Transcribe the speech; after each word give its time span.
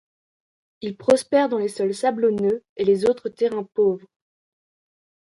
Il 0.81 0.97
prospère 0.97 1.47
dans 1.47 1.59
les 1.59 1.67
sols 1.67 1.93
sablonneux 1.93 2.63
et 2.75 2.85
les 2.85 3.05
autres 3.05 3.29
terrains 3.29 3.65
pauvres. 3.75 4.07